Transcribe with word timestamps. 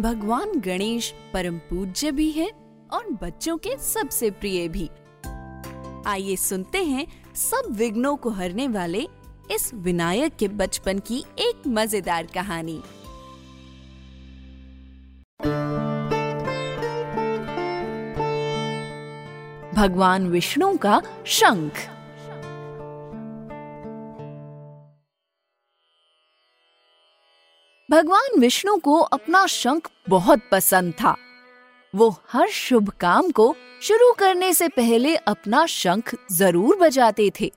भगवान 0.00 0.60
गणेश 0.60 1.14
परम 1.34 1.58
पूज्य 1.58 2.10
भी 2.10 2.30
है 2.30 2.50
और 2.92 3.10
बच्चों 3.22 3.56
के 3.56 3.76
सबसे 3.76 4.30
प्रिय 4.30 4.68
भी। 4.68 4.88
आइए 6.06 6.36
सुनते 6.36 6.84
हैं 6.84 7.06
सब 7.34 7.68
विघ्नों 7.70 8.16
को 8.16 8.30
हरने 8.30 8.68
वाले 8.68 9.06
इस 9.50 9.70
विनायक 9.74 10.36
के 10.36 10.48
बचपन 10.48 10.98
की 10.98 11.24
एक 11.38 11.66
मज़ेदार 11.66 12.26
कहानी। 12.26 12.80
भगवान 19.74 20.28
विष्णु 20.28 20.76
का 20.78 21.02
शंख। 21.26 21.72
भगवान 27.90 28.40
विष्णु 28.40 28.76
को 28.76 28.98
अपना 28.98 29.46
शंख 29.46 29.90
बहुत 30.08 30.40
पसंद 30.52 30.92
था। 30.92 31.16
वो 31.94 32.16
हर 32.32 32.48
शुभ 32.48 32.90
काम 32.90 33.30
को 33.30 33.56
शुरू 33.82 34.12
करने 34.12 34.52
से 34.54 34.68
पहले 34.68 35.16
अपना 35.16 35.66
शंख 35.66 36.14
ज़रूर 36.32 36.76
बजाते 36.76 37.32
थे। 37.40 37.52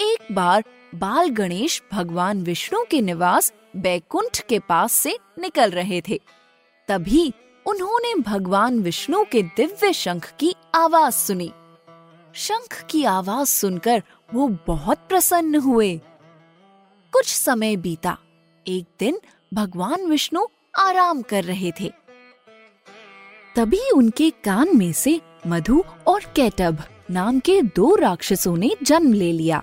एक 0.00 0.32
बार 0.32 0.64
बाल 0.94 1.28
गणेश 1.28 1.82
भगवान 1.92 2.42
विष्णु 2.42 2.84
के 2.90 3.00
निवास 3.00 3.52
बैकुंठ 3.76 4.40
के 4.40 4.58
पास 4.58 4.92
से 4.92 5.18
निकल 5.38 5.70
रहे 5.70 6.02
थे। 6.08 6.20
तभी 6.88 7.32
उन्होंने 7.66 8.14
भगवान 8.14 8.78
विष्णु 8.78 9.24
के 9.32 9.42
दिव्य 9.42 9.92
शंख 9.92 10.32
की 10.40 10.54
आवाज़ 10.74 11.14
सुनी। 11.14 11.52
शंख 12.34 12.84
की 12.90 13.04
आवाज़ 13.04 13.48
सुनकर 13.48 14.02
वो 14.34 14.48
बहुत 14.66 14.98
प्रसन्न 14.98 15.54
हुए। 15.54 16.00
कुछ 17.12 17.34
समय 17.34 17.76
बीता। 17.76 18.18
एक 18.66 18.86
दिन 19.00 19.18
भगवान 19.54 20.06
विष्णु 20.06 20.46
आराम 20.78 21.22
कर 21.22 21.44
रहे 21.44 21.72
थे। 21.80 21.92
तभी 23.56 23.90
उनके 23.90 24.30
कान 24.30 24.76
में 24.76 24.92
से 24.92 25.20
मधु 25.46 25.84
और 26.06 26.20
कैटब 26.36 26.78
नाम 27.10 27.40
के 27.40 27.62
दो 27.62 27.94
राक्षसों 27.94 28.56
ने 28.56 28.76
जन्म 28.82 29.12
ले 29.12 29.32
लिया। 29.32 29.62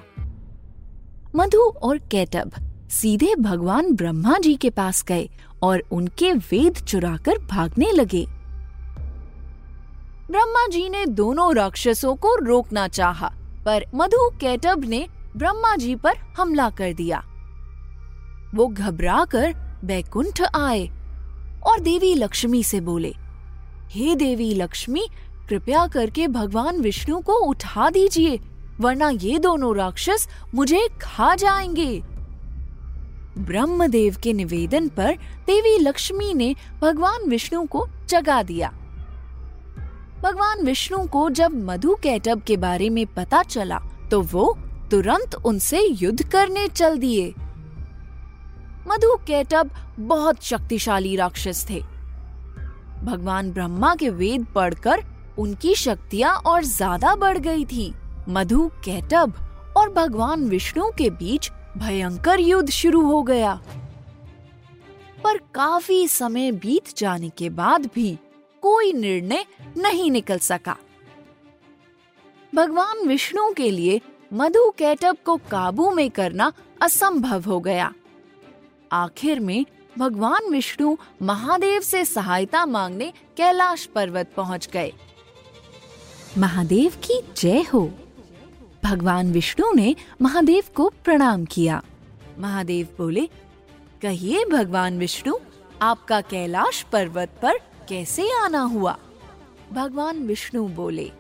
मधु 1.36 1.62
और 1.62 1.98
कैटब 1.98 2.52
सीधे 2.90 3.36
भगवान 3.36 3.94
ब्रह्मा 3.96 4.38
जी 4.38 4.56
के 4.56 4.70
पास 4.70 5.04
गए 5.04 5.30
और 5.64 5.84
उनके 5.92 6.34
वेद 6.34 6.78
चुराकर 6.78 7.38
भागने 7.38 7.92
लगे। 7.92 8.26
ब्रह्मा 10.32 10.68
जी 10.68 10.90
ने 10.90 11.06
दोनों 11.06 11.56
राक्षसों 11.56 12.16
को 12.16 12.36
रोकना 12.36 12.88
चाहा, 12.88 13.34
पर 13.66 13.86
मधु 13.96 14.30
कैटब 14.30 14.86
ने 14.86 15.08
ब्रह्मा 15.38 15.76
जी 15.76 15.96
पर 15.96 16.18
हमला 16.38 16.70
कर 16.70 16.94
दिया। 16.94 17.28
वो 18.56 18.68
घबरा 18.68 19.24
कर 19.26 19.54
बैकुंठ 19.84 20.42
आए 20.56 20.88
और 21.64 21.80
देवी 21.80 22.14
लक्ष्मी 22.16 22.64
से 22.64 22.80
बोले, 22.80 23.14
हे 23.92 24.16
देवी 24.16 24.54
लक्ष्मी, 24.54 25.08
कृपया 25.50 25.88
करके 25.88 26.28
भगवान 26.28 26.80
विष्णु 26.82 27.20
को 27.20 27.34
उठा 27.34 27.90
दीजिए, 27.90 28.40
वरना 28.80 29.10
ये 29.10 29.40
दोनों 29.40 29.76
राक्षस 29.76 30.28
मुझे 30.56 30.88
खा 31.02 31.36
जाएँगे. 31.36 32.02
ब्रह्मदेव 33.38 34.16
के 34.23 34.34
निवेदन 34.34 34.88
पर 34.88 35.16
देवी 35.48 35.78
लक्ष्मी 35.80 36.34
ने 36.34 36.56
भगवान 36.82 37.30
विष्णु 37.30 37.66
को 37.66 37.88
जगा 38.10 38.42
दिया। 38.44 38.70
भगवान 40.22 40.66
विष्णु 40.66 41.06
को 41.08 41.30
जब 41.30 41.52
मधु 41.66 41.95
कैटब 42.04 42.42
के 42.42 42.58
बारे 42.58 42.90
में 42.90 43.06
पता 43.08 43.44
चला 43.44 43.80
तो 44.11 44.22
वो 44.22 44.58
तुरंत 44.92 45.36
उनसे 45.36 45.82
युद्ध 45.82 46.23
करने 46.30 46.67
चल 46.67 46.98
दिए। 46.98 47.34
मधु 48.87 49.15
कैटब 49.27 49.69
बहुत 49.99 50.43
शक्तिशाली 50.43 51.15
राक्षस 51.15 51.65
थे। 51.69 51.81
भगवान 53.03 53.52
ब्रह्मा 53.52 53.93
के 53.95 54.09
वेद 54.11 54.45
पढ़कर 54.55 55.03
उनकी 55.39 55.75
शक्तियाँ 55.75 56.33
और 56.45 56.64
ज़्यादा 56.64 57.15
बढ़ 57.15 57.37
गई 57.37 57.65
थी। 57.65 57.93
मधु 58.30 58.67
कैटब 58.86 59.33
और 59.77 59.89
भगवान 59.89 60.43
विष्णु 60.49 60.89
के 60.97 61.09
बीच 61.09 61.52
भयंकर 61.77 62.39
युद्ध 62.39 62.69
शुरू 62.69 63.02
हो 63.02 63.21
गया। 63.23 63.53
पर 65.23 65.37
काफ़ी 65.55 66.08
समय 66.08 66.52
बीत 66.52 66.95
जाने 66.98 67.30
के 67.30 67.49
बाद 67.52 67.89
भी 67.95 68.17
कोई 68.63 68.93
निर्णय 68.93 69.45
नहीं 69.77 70.09
निकल 70.11 70.39
सका। 70.39 70.75
भगवान 72.53 73.08
विष्णु 73.08 73.52
के 73.53 73.69
लिए 73.71 73.99
मधु 74.33 74.69
कैटब 74.69 75.17
को 75.25 75.36
काबू 75.52 75.92
में 75.92 76.09
करना 76.09 76.52
असंभव 76.81 77.43
हो 77.43 77.59
गया। 77.59 77.92
आखिर 78.92 79.40
में 79.40 79.66
भगवान 79.98 80.52
विष्णु 80.52 80.98
महादेव 81.22 81.82
से 81.82 82.06
सहायता 82.06 82.66
मांगने 82.66 83.14
कैलाश 83.38 83.86
पर्वत 83.86 84.32
पहुँच 84.38 84.70
गए। 84.74 84.94
महादेव 86.38 86.92
की 86.96 87.22
जय 87.38 87.62
हो। 87.74 87.92
भगवान 88.84 89.32
विष्णु 89.32 89.74
ने 89.74 89.96
महादेव 90.22 90.64
को 90.76 90.92
प्रणाम 91.04 91.46
किया। 91.46 91.82
महादेव 92.40 92.88
बोले, 92.98 93.30
कहिए 94.02 94.46
भगवान 94.46 95.00
विष्णु, 95.00 95.36
आपका 95.82 96.22
कैलाश 96.22 96.82
पर्वत 96.82 97.30
पर 97.42 97.58
कैसे 97.90 98.32
आना 98.32 98.62
हुआ? 98.62 98.98
भगवान 99.73 100.20
विष्णु 100.20 100.68
बोले, 100.68 101.12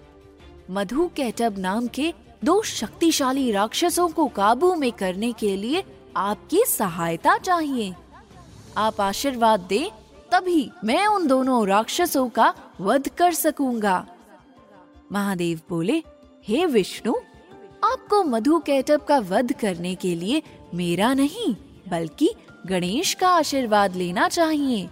मधु 0.71 1.09
कैटब 1.15 1.57
नाम 1.57 1.87
के 1.87 2.13
दो 2.43 2.61
शक्तिशाली 2.61 3.51
राक्षसों 3.51 4.09
को 4.09 4.27
काबू 4.27 4.75
में 4.75 4.91
करने 4.91 5.31
के 5.31 5.55
लिए 5.55 5.83
आपकी 6.17 6.63
सहायता 6.67 7.37
चाहिए। 7.37 7.93
आप 8.77 9.01
आशीर्वाद 9.01 9.59
दें, 9.59 9.89
तभी 10.31 10.71
मैं 10.83 11.07
उन 11.07 11.27
दोनों 11.27 11.67
राक्षसों 11.67 12.29
का 12.29 12.53
वध 12.81 13.07
कर 13.07 13.33
सकूँगा। 13.33 14.07
महादेव 15.11 15.61
बोले, 15.69 16.03
हे 16.47 16.65
विष्णु, 16.65 17.13
आपको 17.83 18.23
मधु 18.23 18.59
कैटअप 18.59 19.03
का 19.03 19.19
वध 19.19 19.53
करने 19.53 19.95
के 19.95 20.15
लिए 20.15 20.43
मेरा 20.73 21.13
नहीं, 21.13 21.55
बल्कि 21.87 22.33
गणेश 22.65 23.13
का 23.13 23.29
आशीर्वाद 23.29 23.95
लेना 23.95 24.27
चाहिए। 24.27 24.89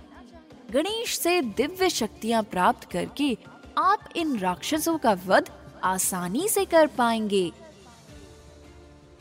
गणेश 0.71 1.19
से 1.19 1.41
दिव्य 1.41 1.89
शक्तियाँ 1.89 2.43
प्राप्त 2.43 2.91
करके 2.91 3.37
आप 3.77 3.99
इन 4.15 4.39
राक्षसों 4.39 4.97
का 4.97 5.17
वध 5.27 5.49
आसानी 5.83 6.47
से 6.49 6.65
कर 6.65 6.87
पाएँगे। 6.87 7.51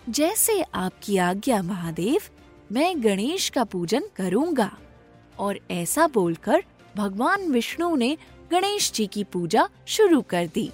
जैसे 0.09 0.63
आपकी 0.75 1.17
आज्ञा, 1.17 1.63
महादेव, 1.63 2.21
मैं 2.73 3.05
गणेश 3.05 3.49
का 3.49 3.65
पूजन 3.65 4.03
करूँगा। 4.17 4.79
और 5.39 5.61
ऐसा 5.71 6.07
बोलकर 6.07 6.63
भगवान 6.97 7.51
विष्णु 7.51 7.97
ने 7.97 8.17
गणेश 8.51 8.93
जी 8.93 9.07
की 9.07 9.25
पूजा 9.25 9.69
शुरू 9.87 10.21
कर 10.23 10.47
दी। 10.47 10.71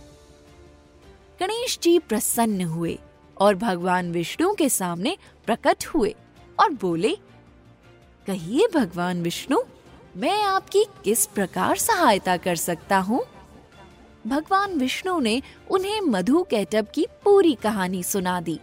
गणेश 1.41 1.78
जी 1.83 1.99
प्रसन्न 1.99 2.61
हुए 2.61 2.99
और 3.41 3.55
भगवान 3.55 4.12
विष्णु 4.12 4.55
के 4.55 4.69
सामने 4.69 5.17
प्रकट 5.47 5.87
हुए 5.87 6.15
और 6.61 6.71
बोले, 6.71 7.16
कहिए 8.27 8.69
भगवान 8.75 9.22
विष्णु, 9.22 9.59
मैं 10.16 10.43
आपकी 10.43 10.84
किस 11.04 11.27
प्रकार 11.27 11.77
सहायता 11.77 12.37
कर 12.37 12.57
सकता 12.57 12.98
हूँ? 12.98 13.25
भगवान 14.27 14.75
विष्णु 14.75 15.21
ने 15.21 15.42
उन्हें 15.71 16.01
मधु 16.01 16.42
कैटब 16.42 16.87
की 16.95 17.07
पूरी 17.25 17.54
कहानी 17.54 18.03
सुना 18.03 18.41
दी। 18.41 18.60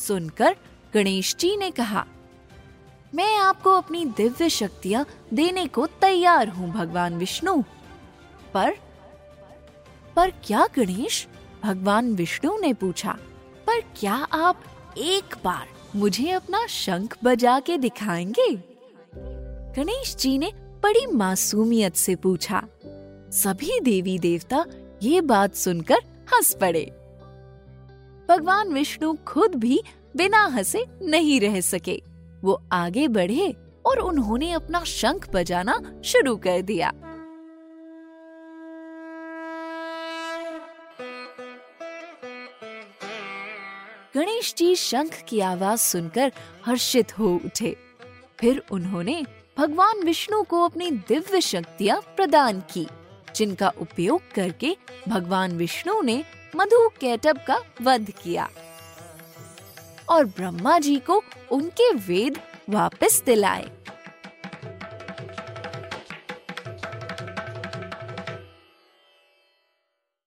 सुनकर 0.00 0.56
गणेश 0.94 1.34
जी 1.36 1.56
ने 1.56 1.70
कहा, 1.70 2.06
मैं 3.14 3.36
आपको 3.36 3.72
अपनी 3.72 4.04
दिव्य 4.04 4.48
शक्तियाँ 4.48 5.04
देने 5.34 5.66
को 5.66 5.86
तैयार 6.00 6.48
हूँ, 6.48 6.70
भगवान 6.72 7.18
विष्णु। 7.18 7.62
पर 8.54 8.74
पर 10.16 10.30
क्या 10.44 10.66
गणेश? 10.76 11.26
भगवान 11.64 12.14
विष्णु 12.14 12.58
ने 12.58 12.72
पूछा, 12.72 13.16
पर 13.66 13.80
क्या 13.96 14.14
आप 14.32 14.62
एक 14.98 15.34
बार 15.44 15.68
मुझे 15.96 16.30
अपना 16.30 16.66
शंख 16.66 17.16
बजा 17.24 17.58
के 17.60 17.76
दिखाएँगे? 17.78 18.48
गणेश 19.76 20.16
जी 20.16 20.36
ने 20.38 20.52
बड़ी 20.82 21.06
मासूमियत 21.06 21.96
से 21.96 22.14
पूछा, 22.16 22.62
सभी 23.32 23.80
देवी 23.80 24.18
देवता 24.18 24.64
ये 25.02 25.20
बात 25.20 25.54
सुनकर 25.54 25.98
हंस 26.32 26.54
पड़े। 26.54 26.90
भगवान 28.30 28.72
विष्णु 28.72 29.16
खुद 29.26 29.54
भी 29.54 29.82
बिना 30.16 30.44
हंसे 30.46 30.84
नहीं 31.02 31.40
रह 31.40 31.60
सके। 31.60 32.02
वो 32.40 32.62
आगे 32.72 33.08
बढ़े 33.08 33.56
और 33.86 33.98
उन्होंने 33.98 34.52
अपना 34.52 34.84
शंख 34.84 35.28
बजाना 35.34 36.02
शुरू 36.04 36.36
कर 36.36 36.62
दिया। 36.62 36.92
गणेश 44.16 44.54
जी 44.54 44.76
शंख 44.76 45.24
की 45.28 45.40
आवाज़ 45.40 45.80
सुनकर 45.80 46.32
हर्षित 46.66 47.18
हो 47.18 47.40
उठे। 47.44 47.76
फिर 48.40 48.62
उन्होंने 48.70 49.22
भगवान 49.58 50.04
विष्णु 50.04 50.42
को 50.42 50.64
अपनी 50.64 50.90
दिव्य 50.90 51.40
शक्तियाँ 51.40 52.00
प्रदान 52.16 52.60
की, 52.60 52.86
जिनका 53.36 53.72
उपयोग 53.80 54.20
करके 54.34 54.76
भगवान 55.08 55.52
विष्णु 55.52 56.02
ने 56.02 56.24
मधु 56.56 56.88
कैटब 56.88 57.38
का 57.46 57.60
वध 57.82 58.10
किया। 58.22 58.48
और 60.08 60.24
ब्रह्मा 60.24 60.78
जी 60.78 60.98
को 60.98 61.22
उनके 61.52 61.94
वेद 61.94 62.38
वापस 62.70 63.22
दिलाए। 63.26 63.70